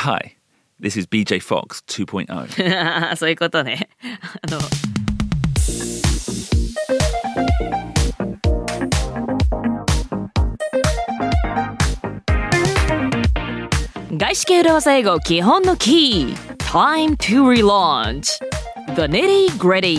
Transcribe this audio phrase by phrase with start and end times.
[0.00, 0.35] Hi,
[0.79, 3.15] this is BJ Fox 2.0.
[3.17, 3.87] そういうことね。
[4.41, 4.59] あの
[14.17, 18.39] 外資系裏技英語基本のキー Time to relaunch
[18.95, 19.97] The nitty gritty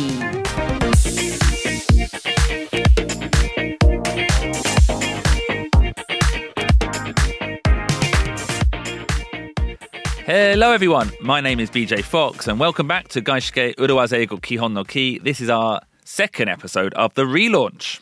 [10.21, 11.11] Hello, everyone.
[11.21, 15.20] My name is BJ Fox, and welcome back to Gaishike Uruwaze Eigo Kihon no Ki.
[15.20, 17.99] This is our second episode of the relaunch.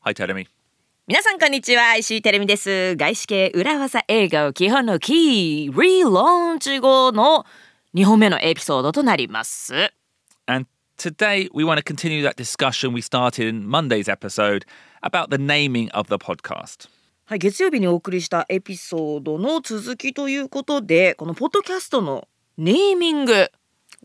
[0.00, 0.46] Hi, Teremi.
[1.06, 7.44] 皆さんこんにちは石井てるみです外資系裏技英語基本のキー Relaunch 後の
[7.94, 9.92] 2本目のエピソードとなります
[10.46, 14.64] And today we want to continue that discussion we started in Monday's episode
[15.02, 16.88] about the naming of the podcast.
[17.27, 23.49] はい、月曜日にお送りしたエピソードの続きということでこのポッドキャストのネーミング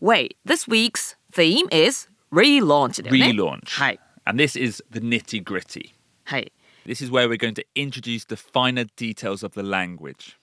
[0.01, 3.59] Wait, this week's theme is relaunch だよね Relaunch.
[3.67, 5.91] はい、And this is the nitty gritty.
[6.23, 6.51] はい、
[6.87, 10.35] This is where we're going to introduce the finer details of the language.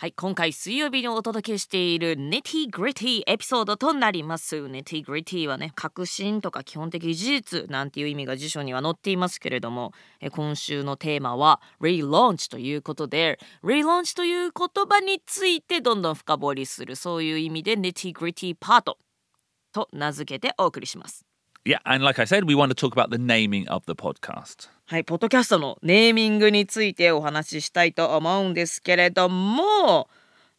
[0.00, 18.96] はい、今回水曜日にお届けしている Nitty Gritty エピソードとなります Nitty Gritty はね革新とか基本的事実なんていう意味が辞書には載っていますけれどもえ今週のテーマは Relaunch ということで Relaunch という言葉についてどんどん深掘りするそういう意味で Nitty Gritty パート
[19.70, 21.29] と名付けてお送りします。
[21.65, 24.69] Yeah, and like I said, we want to talk about the naming of the podcast.
[24.85, 30.07] はい、ポッドキャストのネーミングについてお話ししたいと思うんですけれども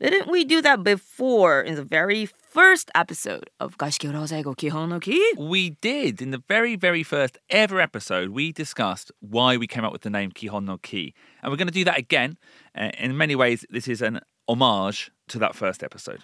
[0.00, 6.20] Didn't we do that before in the very first episode of 外資系裏技英語基本のキー We did.
[6.20, 10.10] In the very, very first ever episode, we discussed why we came up with the
[10.10, 11.14] name Kihon no Ki.
[11.41, 12.36] And we're going to do that again.
[12.77, 16.19] Uh, in many ways, this is an homage to that first episode.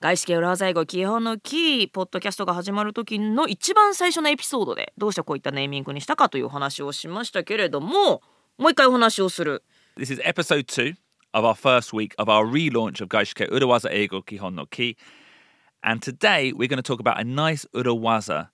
[0.00, 8.22] 外資系裏技英語基本のキーポッドキャストが始まる時の一番最初のエピソードでどうしてこういったネーミングにしたかというお話をしましたけれども
[8.56, 9.62] もう一回お話をする
[9.98, 10.94] This is episode two
[11.34, 14.96] of our first week of our relaunch of Gaishike Urawaza Eigo Kihon no Ki.
[15.82, 18.48] And today, we're going to talk about a nice Urawaza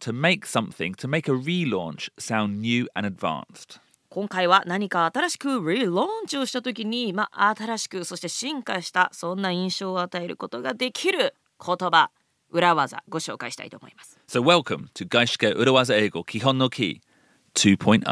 [0.00, 3.78] to make something, to make a relaunch sound new and advanced.
[4.14, 12.12] 今回は何か新しくリローンチをした時に、まあ、新しくそして進化したそんな印象を与えることができる言葉
[12.48, 14.20] 裏技ご紹介したいと思います。
[14.28, 17.00] So, welcome to Gaishike Urawaza Eigo Kihon no Ki
[17.56, 18.04] 2.0.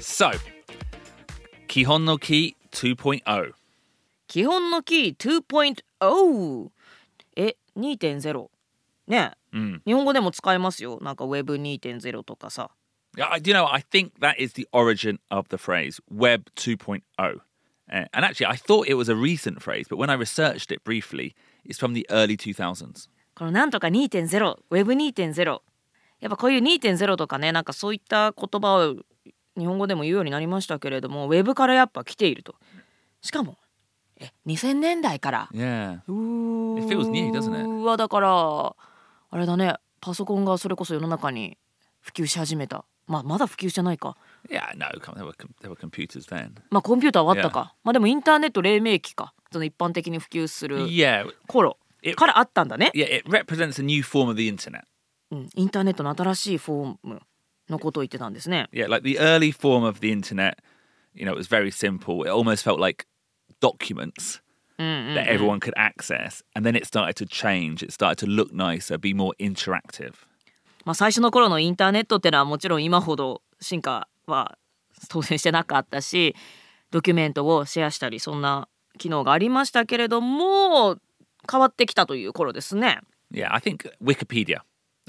[0.00, 0.32] So,
[1.68, 3.52] Kihon no Ki 2.0.
[4.26, 6.70] 基本のキー2.0
[7.36, 8.48] え2.0
[9.06, 12.70] ねえ、日本語でも使えますよなんか Web2.0 とかさ
[13.16, 17.02] Yeah, you know, I think that is the origin of the phrase Web 2.0.
[17.88, 20.82] Uh, and actually, I thought it was a recent phrase, but when I researched it
[20.82, 21.34] briefly,
[21.64, 23.08] it's from the early 2000s.
[23.36, 25.60] このなんとか 2.0Web2.0
[26.20, 28.96] やっぱこういう2.0とかねなんかそういった言葉を
[29.56, 32.54] 日本語でも言うようになりましたけれども Web からやっぱ来ていると。
[33.20, 33.56] しかも
[34.20, 35.48] え2000年代から。
[35.52, 36.00] Yeah.
[36.06, 37.64] うー It feels new, doesn't it?
[37.68, 38.28] うわだから
[39.30, 39.74] あれだね。
[40.00, 41.56] パソコンがそれこそ世の中に
[42.00, 42.84] 普及し始めた。
[43.06, 44.16] まあまだ普及してないか。
[44.48, 46.52] Yeah, no, come- there were, com- there were computers then.
[46.70, 47.74] まあコンピューターはあったか。
[47.84, 49.34] まあでもインターネット黎明期か。
[49.52, 54.82] その一般的に普及する Yeah, 頃 It- からあったんだね、yeah, it represents a new form of the internet.
[55.30, 57.22] うん、インターネットの新しいフォーム
[57.68, 60.58] のことを言ってたんですね Yeah, like the early form of the internet,
[61.14, 62.24] you know, it was very simple.
[62.24, 63.06] It almost felt like
[63.60, 64.40] documents
[64.78, 66.42] that everyone could access.
[66.54, 67.82] And then it started to change.
[67.82, 70.14] It started to look nicer, be more interactive.
[70.84, 74.58] まあ最初の頃のインターネットってのはもちろん今ほど進化は
[75.08, 76.34] 当然してなかったし
[76.90, 80.96] ドキュメントをシェアしたりそんな機能がありましたけれども
[81.50, 83.00] 変わってきたという頃ですね
[83.32, 84.58] Yeah, I think Wikipedia,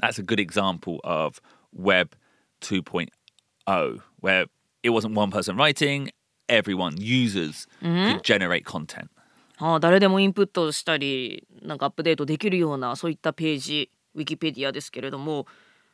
[0.02, 1.40] that's a good example of
[1.78, 2.16] Web
[2.60, 4.46] 2.0, where
[4.82, 6.10] it wasn't one person writing,
[6.48, 9.10] everyone, users, could generate content.
[9.58, 15.46] ああ誰でもインプットしたりなんかアップデートできるようなそういったページウィキペディアですけれども、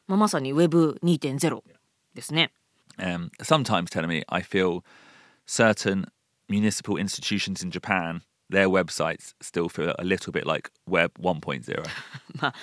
[0.09, 1.62] まあ、まさに Web2.0
[2.14, 2.53] ですね。
[2.99, 4.85] Um, sometimes, telling me, I feel
[5.47, 6.06] certain
[6.49, 11.85] municipal institutions in Japan, their websites still feel a little bit like Web 1.0.
[12.41, 12.55] まあ、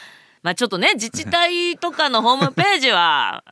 [0.44, 3.44] まあちょっとね自治体とかのホームページは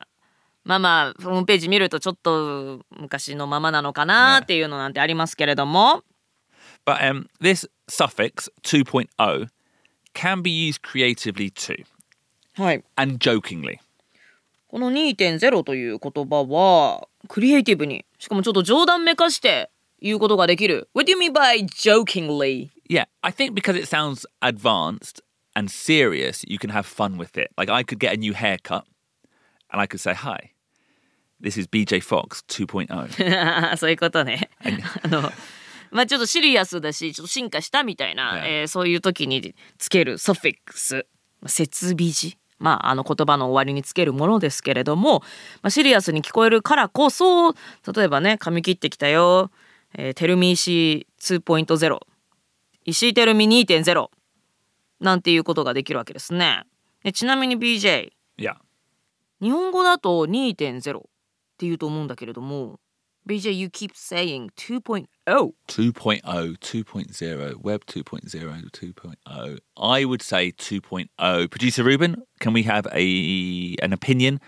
[0.68, 6.02] まあまあホームページ見るとちょっと昔のままなのかなっていうのなんてありますけれども、
[6.84, 9.48] But um, this suffix 2.0
[10.12, 11.86] can be used creatively too,
[12.54, 12.84] はい。
[12.96, 13.78] and jokingly.
[14.68, 19.70] この2.0という言葉はクリエイティブにしかもちょっと冗談めかして
[20.02, 22.68] 言うことができる What do you mean by jokingly?
[22.90, 25.22] Yeah, I think because it sounds advanced
[25.56, 27.52] and serious, you can have fun with it.
[27.56, 28.84] Like I could get a new haircut
[29.72, 30.52] and I could say, Hi,
[31.42, 33.76] this is BJ Fox 2.0.
[33.76, 34.50] そういうことね。
[35.02, 35.32] あの
[35.90, 38.60] まあちょっとシリアスだしちょっと進化したみたいな、Yeah.
[38.60, 41.06] えーそういう時につけるソフィックス
[41.46, 45.20] 設備字まああの言葉の終わりにつけるものですけれども、
[45.62, 47.56] まあ、シリアスに聞こえるからこそ例
[48.04, 49.50] えばね髪切ってきたよ、
[49.94, 51.98] えー、テルミ石2.0
[52.84, 54.08] 石井テルミ2.0
[55.00, 56.64] なんていうことができるわけですね。
[57.04, 58.56] でちなみに BJ yeah.
[59.40, 61.02] 日本語だと2.0
[61.58, 62.78] って言うと思うんだけれども
[63.26, 65.06] BJ you keep saying 2.0
[65.66, 66.22] 2.0,
[66.56, 69.58] 2.0, Web 2.0, 2.0.
[69.76, 71.50] I would say 2.0.
[71.50, 74.40] Producer Ruben, can we have a an opinion,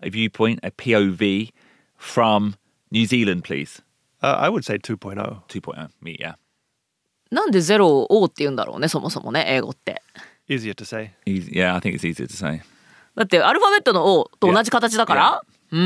[0.00, 1.50] a viewpoint, a POV
[1.96, 2.54] from
[2.90, 3.82] New Zealand, please?
[4.22, 5.16] Uh, I would say 2.0.
[5.48, 5.90] 2.0.
[6.00, 6.36] Me, yeah.
[7.30, 10.00] なんで0を O って言うんだろうねそもそもね英語って
[10.48, 11.12] Easier to say.
[11.26, 12.62] Easy, yeah, I think it's easier to say.
[13.14, 15.79] だってアルファベットの O と同じ形だから うー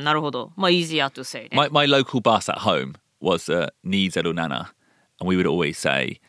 [0.00, 4.72] んなるほどまあ easier to say ね My, my local bus at home was uh, Nizelu Nana,
[5.20, 6.20] and we would always say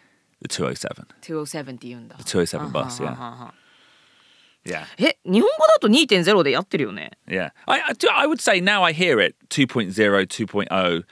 [0.42, 1.06] the 207.
[1.22, 3.16] 207って言うんだ207 bus, は yeah.
[3.16, 3.54] ははは
[4.66, 4.84] Yeah.
[4.98, 7.52] え日本語だと2.0でやってるよね Yeah.
[7.68, 9.94] I, I, do- I would say now I hear it 2.0,
[10.28, 11.04] 2.0.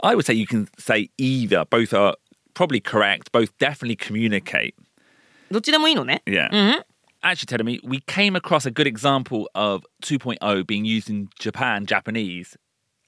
[0.00, 1.64] I would say you can say either.
[1.64, 2.16] Both are
[2.54, 3.30] probably correct.
[3.30, 4.74] Both definitely communicate.
[5.52, 6.48] どっちでもいいのね Yeah.
[7.22, 11.84] Actually, telling me, we came across a good example of 2.0 being used in Japan,
[11.84, 12.56] Japanese,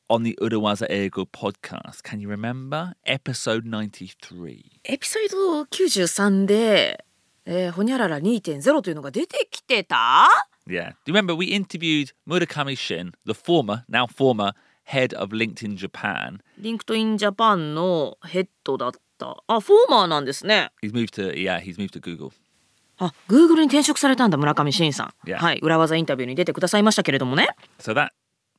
[0.08, 2.02] on the Urawaza Eigo podcast.
[2.02, 2.94] Can you remember?
[3.06, 4.80] Episode 93.
[4.84, 7.04] エピソード93で、
[7.46, 10.28] えー、ほにゃらら2.0というのが出てきてた
[10.68, 10.90] Yeah.
[11.06, 14.52] Do you remember we interviewed Murakami Shin, the former, now former
[14.84, 16.40] head of LinkedIn Japan?
[16.58, 22.32] リンクトインジャパンのヘッドだったあフォーマーなんですね He's moved to, yeah, he's moved to Google.
[22.97, 25.37] あ Google に転職されたんだ村上信さん、Yeah.
[25.37, 27.49] はい裏技インタビューに出てくださいましたけれどもね
[27.79, 28.09] So that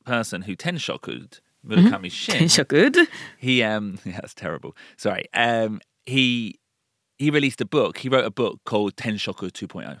[0.05, 3.07] person who tenshokued Murakami Shin, 転職
[3.39, 4.75] he um yeah, that's terrible.
[4.97, 5.25] Sorry.
[5.33, 6.59] Um he
[7.17, 7.97] he released a book.
[7.97, 9.99] He wrote a book called Tenshoku 2.0.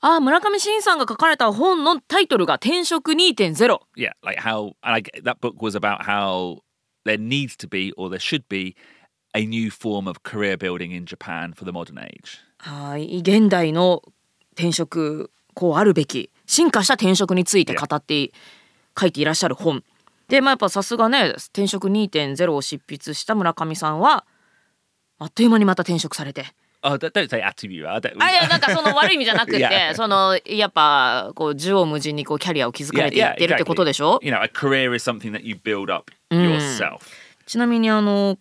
[0.00, 6.62] あ村上信さんが書かれた本のタイトルが転職2.0 Yeah, like how and I that book was about how
[7.04, 8.74] there needs to be or there should be
[9.36, 12.40] a new form of career building in Japan for the modern age.
[12.58, 14.02] はい現代の
[14.54, 18.32] 転職こうあるべき進化した転職について語って
[18.98, 19.84] 書いていらっしゃる本
[20.28, 24.24] でまあやっぱさすがね転職2.0を執筆した村上さんは
[25.18, 26.44] あっという間にまた転職されて
[26.82, 27.88] Oh, don't, don't say attribute.
[27.88, 29.94] I don't, あいやなんかその悪い意味じゃなくて Yeah.
[29.94, 36.98] そのやっぱこう縦横無尽にこうキャリアを築かれていってるってことでしょ？You know, a career is something that you build up yourself.
[37.46, 38.38] ちなみにあの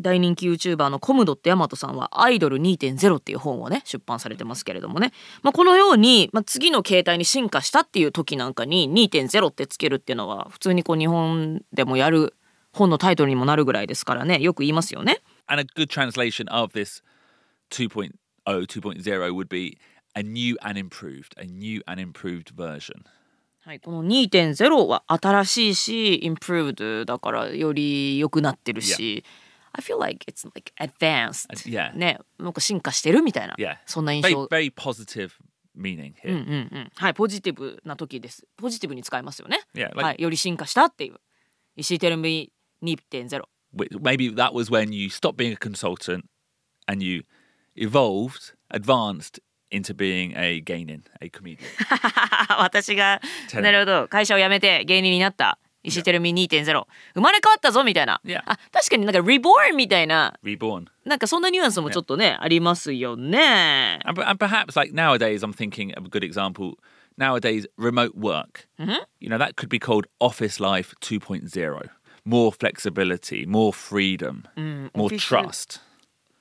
[0.00, 5.12] 大人気 YouTuber のコムドットヤマトさんは「アイドル2.0」っていう本をね出版されてますけれどもね、
[5.42, 12.34] まあ、このように、まあ、次の形態に進化したっていう時なんかに2.0ってつけるっていうのは普通にこう日本でもやる
[12.72, 15.20] 本のタイトルにもなるぐらいですからねよく言いますよね。
[15.46, 17.02] And a good translation of this
[17.70, 18.12] 2.0,
[18.46, 19.78] 2.0 would be
[20.14, 23.04] a new and improved, a new and improved version.
[23.62, 29.24] はい、この2.0は新しいし improved だからより良くなってるし、
[29.72, 31.92] I feel like it's like advanced、Yeah.
[31.96, 33.76] ねなんか進化してるみたいな、Yeah.
[33.86, 35.30] そんな印 Very, 象 very positive
[35.76, 36.32] meaning うん here.
[36.32, 36.38] うん
[36.72, 41.16] うんはいポジティブな時ですポジティブに使いますよね、Yeah, like はい、より進化したっていう
[41.76, 43.42] 石井テレビ2.0
[43.76, 46.24] Wh- maybe that was when you stopped being a consultant
[46.88, 47.22] and you
[47.76, 49.38] evolved, advanced
[49.70, 51.58] into being a gaining, a comedian.
[52.58, 53.20] 私が
[53.54, 56.64] なるほど会社を辞めて芸人になった石井テレビ2.0
[57.14, 58.42] 生まれ変わったぞみたいな、Yeah.
[58.44, 60.86] あ確かになんか reborn みたいな Reborn.
[61.04, 63.98] なんかそんなニュアンスもちょっとね、ありますよね。
[64.04, 66.74] And, and perhaps like nowadays, I'm thinking of a good example.
[67.18, 68.66] Nowadays, remote work.
[69.20, 71.88] You know, that could be called office life 2.0.
[72.24, 74.44] More flexibility, more freedom,
[74.94, 75.80] more office- trust.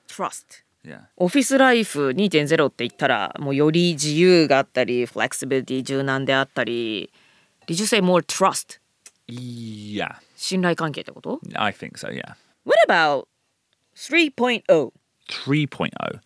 [0.07, 0.63] Trust。
[0.83, 1.01] Yeah.
[1.17, 7.11] オフィスライフ2.0って言ったらもうより自由があったりフレキシビリティ柔軟であったり
[7.67, 8.79] Did you say more trust?
[9.29, 10.15] Yeah.
[10.35, 12.35] 信頼関係ってこと I think so, yeah.
[12.65, 13.27] What about
[13.95, 14.63] 3.0?
[15.29, 16.19] 3.0.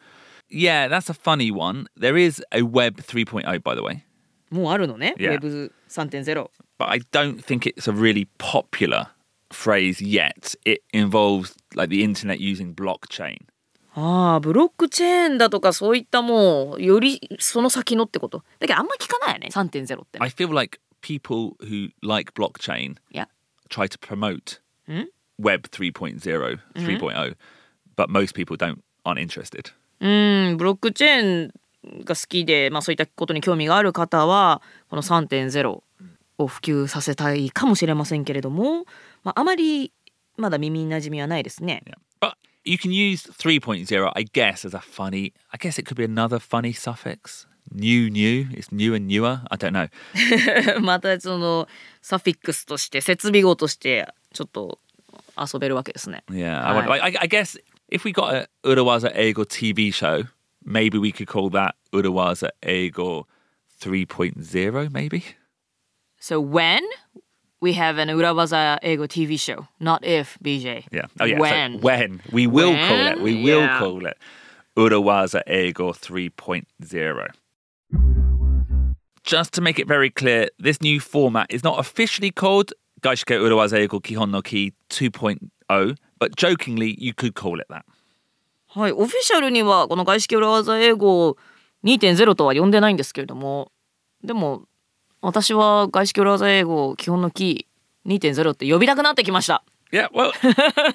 [0.50, 1.88] Yeah, that's a funny one.
[2.00, 4.04] There is a web 3.0, by the way,
[4.50, 5.40] もうあるのね、Yeah.
[5.40, 9.08] Web3.0 but I don't think it's a really popular
[9.52, 10.56] phrase yet.
[10.66, 13.38] It involves like the internet using blockchain.
[13.96, 23.27] ああブロックチェーンだとかそういったもうよりその先のってことだけどあんま聞かないよね3.0って I feel like people who like blockchain Yeah.
[23.69, 25.03] try to promote Hmm?
[25.39, 27.37] Web 3.0, 3.0,
[27.97, 29.73] but most people don't aren't interested.
[30.01, 30.07] う
[30.55, 31.47] んブロックチェー
[32.01, 35.83] ンが好きで、まあ、そういったことに興味がある方はこの3.0
[36.39, 38.85] を普及させたいかもしれませんけれども、
[39.25, 39.93] まあ、あまり
[40.37, 41.83] まだ耳に馴染みはないですね。
[41.87, 41.95] Yeah.
[42.21, 42.33] But
[42.65, 46.39] you can use 3.0, I guess, as a funny, I guess it could be another
[46.39, 47.47] funny suffix.
[47.73, 48.47] New, new.
[48.53, 49.41] It's new and newer.
[49.51, 49.89] I don't know.
[50.81, 51.69] またその
[52.01, 54.79] サフィックスとして設備語としてちょっと
[55.37, 56.25] 遊べるわけですね。
[56.31, 56.67] Yeah.
[56.67, 57.59] I, wonder, I, I guess
[57.91, 60.25] if we got a Urawaza Ego TV show,
[60.65, 63.27] maybe we could call that Urawaza Ego
[63.81, 65.23] 3.0, maybe?
[66.19, 66.83] So when
[67.61, 70.85] we have an Urawaza Ego TV show, not if BJ.
[70.91, 71.03] Yeah.
[71.21, 71.39] Oh, yeah.
[71.39, 71.75] When.
[71.75, 72.21] So when.
[72.33, 73.15] We will call it.
[73.17, 73.23] When?
[73.23, 73.79] We will Yeah.
[73.79, 74.17] call it
[74.77, 77.29] Urawaza Ego 3.0.
[79.25, 82.73] Just to make it very clear, this new format is not officially called
[83.03, 87.85] Gaishike Urawaza Ego Kihon no Ki 2.0, but jokingly, you could call it that.
[88.71, 91.37] はい、オフィシャルにはこの外資系裏技英語
[91.85, 93.73] 2.0とは呼んでないんですけれども
[94.23, 94.65] でも
[95.23, 100.33] 私は外資系裏技英語基本のキー2.0って呼びたくなってきました Yeah, well,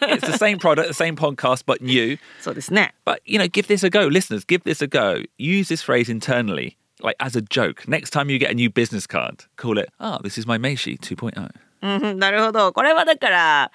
[0.07, 2.19] it's the same product, the same podcast, but new.
[2.39, 4.07] そうですね But, you know, give this a go.
[4.07, 5.23] Listeners, give this a go.
[5.39, 7.88] Use this phrase internally, Like as a joke.
[7.88, 10.98] Next time you get a new business card, call it, ah, this is my Meishi
[10.98, 11.50] 2.0.
[11.80, 13.70] うんなるほどこれはだから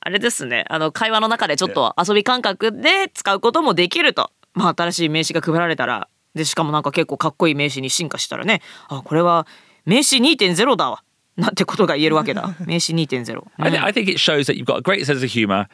[0.00, 9.46] あれですねあの会話の中でちょっと遊び感覚で使うこともできると、まあ、新しい名刺が配られたらでしかもなんか結構かっこいい名刺に進化したらねあこれは
[9.86, 11.02] 名刺2.0だわ
[11.36, 15.66] なんてことが言えるわけだ名刺2.0、I, th- I think it shows that you've got a great sense of humor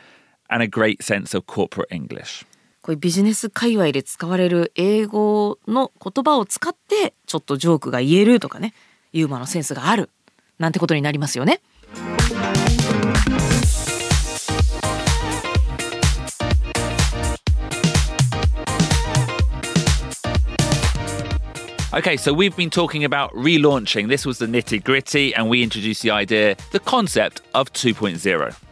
[0.48, 2.44] and a great sense of corporate English.
[2.84, 8.74] こういうビジネス界隈で使われる英語の言葉を使ってちょっとジョークが言えるとかね
[9.14, 10.10] ユーモアのセンスがある
[10.58, 11.62] なんてことになりますよね。
[21.94, 24.08] Okay, so we've been talking about relaunching.
[24.08, 28.63] This was the nitty gritty, and we introduced the idea, the concept of 2.0.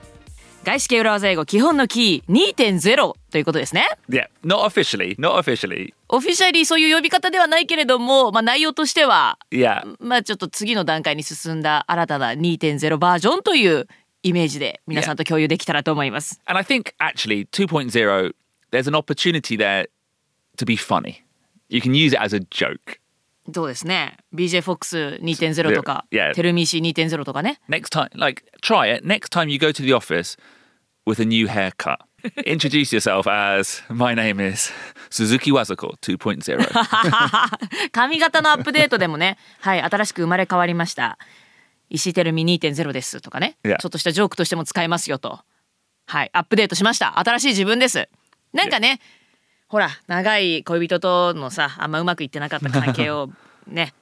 [0.65, 3.89] 外資系裏技英語基本のキー2.0ということですね。
[4.09, 5.93] Yeah, not officially, not officially.
[6.09, 13.89] オフィシャリーそういう呼び方ではないけれども、まあ、内容としては Yeah, まあちょっと次の段階に進んだ新たな2.0バージョンという
[14.23, 16.41] イメージで皆さんと共有できたらと思います。
[16.47, 18.33] and I think actually 2.0,
[18.71, 19.89] there's an opportunity there
[20.59, 21.25] to be funny.
[21.71, 23.02] You can use it as a joke.
[23.53, 24.19] そうですね。
[24.35, 26.35] BJFOX2.0 とか、Yeah.
[26.35, 27.61] テルミーシー2.0とかね。
[27.69, 29.07] Next time, like, try it.
[29.07, 30.39] Next time you go to the office
[31.07, 31.99] with a new haircut,
[32.47, 34.73] introduce yourself as, my name is
[35.11, 37.91] Suzuki Wazako 2.0.
[37.91, 41.19] 髪型のアップデートでもね、はい、新しく生まれ変わりました。
[41.91, 43.79] 石井てるみ2.0ですとかね、Yeah.
[43.79, 45.41] ちょっとしたジョークとしても使えますよと。
[46.07, 47.19] はい、アップデートしました。
[47.19, 48.09] 新しい自分です。
[48.53, 49.01] なんかね、
[49.73, 53.31] ほら、長い恋人とのさ、あんまうまくいってなかった関係を
[53.67, 53.95] ね、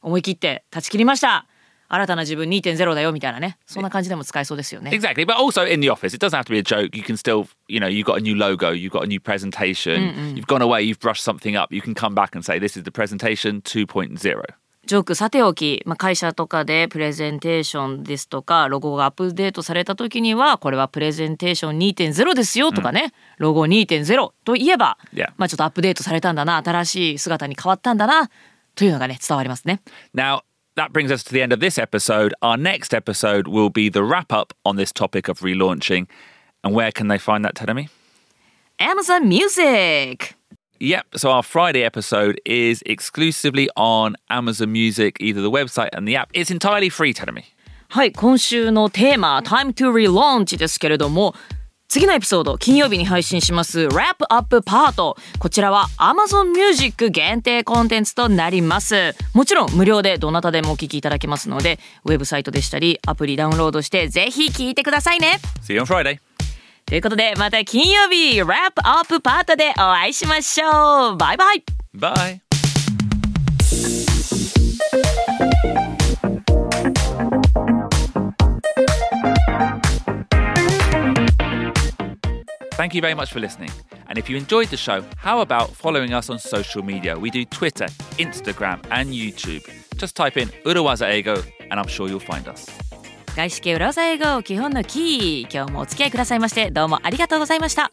[0.00, 1.44] 思い切って断ち切りました。
[1.88, 4.92] 新たな自分2.0だよみたいなね、そんな感じでも使えそうですよね。
[4.92, 6.96] Exactly, but also in the office, it doesn't have to be a joke.
[6.96, 10.36] You can still, you know, you've got a new logo, you've got a new presentation,
[10.36, 11.72] you've gone away, you've brushed something up.
[11.72, 14.44] You can come back and say, this is the presentation 2.0.
[14.88, 24.96] ジョークさておき、まあ、会社とかでプレゼンテーションですとかロゴがアップデートされた時にはこれはプレゼンテーション2.0ですよとかね、ロゴ2.0といえば.
[25.36, 28.30] まあちょっとアップデートされたんだな新しい姿に変わったんだな
[28.74, 29.82] というのがね伝わりますね。
[30.14, 30.40] Now,
[30.76, 32.32] that brings us to the end of this episode.
[32.40, 36.06] Our next episode will be the wrap up on this topic of relaunching.
[36.64, 37.90] And where can they find that, Tedemi?
[38.80, 40.37] Amazon Music!
[40.80, 41.06] Yep.
[41.16, 46.30] So our Friday episode is exclusively on Amazon Music, either the website and the app.
[46.32, 47.44] It's entirely free, Tedemi.
[47.90, 51.34] はい今週のテーマ「Time to Relaunch」ですけれども
[51.88, 66.18] 次のエピソード金曜日に配信します「Wrap Up パート」こちらは Amazon Music 限定コンテンツとなりますもちろん無料でどなたでもお聞きいただけますのでウェブサイトでしたりアプリダウンロードしてぜひ聞いてくださいね See you on Friday.
[66.87, 71.63] ということでまた金曜日 Wrap Up パートでお会いしましょうバイバイ
[71.95, 72.41] Bye.
[82.75, 83.69] Thank you very much for listening.
[84.07, 87.17] And if you enjoyed the show, how about following us on social media?
[87.17, 87.85] We do Twitter,
[88.17, 89.63] Instagram, and YouTube.
[89.95, 92.67] Just type in Urawaza Ego, and I'm sure you'll find us.
[93.38, 97.92] 外資系裏技英語基本のキー今日もお付き合いくださいましてどうもありがとうございました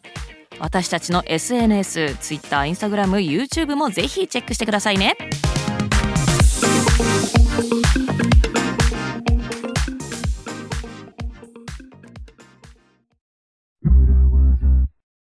[0.58, 5.16] 私たちの SNS、Twitter、Instagram、YouTube もぜひチェックしてくださいね。